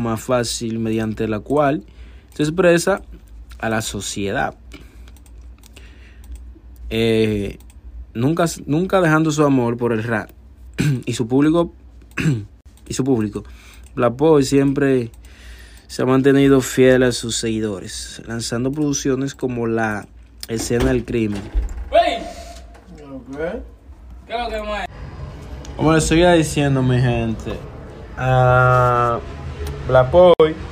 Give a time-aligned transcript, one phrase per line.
[0.00, 1.84] más fácil mediante la cual
[2.34, 3.02] se expresa
[3.58, 4.54] a la sociedad.
[6.90, 7.58] Eh,
[8.14, 10.30] nunca, nunca dejando su amor por el rap
[11.06, 11.72] y su público
[12.88, 13.44] y su público.
[13.94, 15.10] Black Boy siempre
[15.86, 20.08] se ha mantenido fiel a sus seguidores, lanzando producciones como la
[20.48, 21.42] escena del crimen.
[25.76, 27.50] Como les seguía diciendo, mi gente,
[28.18, 29.18] uh,
[29.86, 30.71] Black Boy.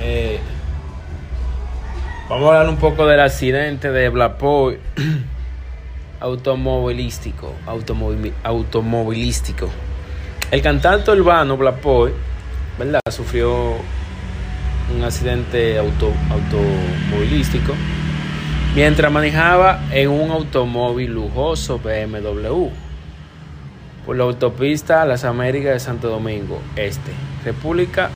[0.00, 0.38] Eh,
[2.28, 4.78] vamos a hablar un poco del accidente de Blapoy
[6.20, 7.54] automovilístico,
[8.44, 9.68] automovilístico.
[10.50, 12.12] El cantante urbano Blapoy,
[12.78, 13.00] ¿verdad?
[13.10, 13.76] Sufrió
[14.94, 17.74] un accidente auto, automovilístico
[18.74, 22.68] mientras manejaba en un automóvil lujoso BMW
[24.04, 27.10] por la autopista Las Américas de Santo Domingo Este,
[27.44, 28.15] República